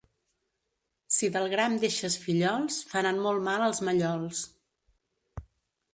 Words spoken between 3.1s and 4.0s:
molt mal als